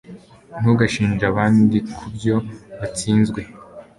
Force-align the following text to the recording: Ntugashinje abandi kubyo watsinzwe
Ntugashinje 0.59 1.23
abandi 1.31 1.77
kubyo 1.95 2.35
watsinzwe 2.79 3.41